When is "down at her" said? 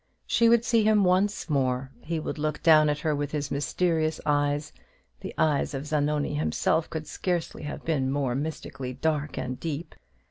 2.63-3.15